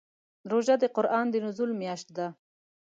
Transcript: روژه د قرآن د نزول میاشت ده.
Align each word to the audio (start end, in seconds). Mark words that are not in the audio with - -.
روژه 0.51 0.75
د 0.79 0.85
قرآن 0.95 1.25
د 1.31 1.35
نزول 1.45 1.71
میاشت 1.81 2.07
ده. 2.17 2.27